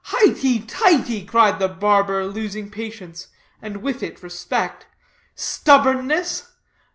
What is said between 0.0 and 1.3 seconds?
"Hity tity!"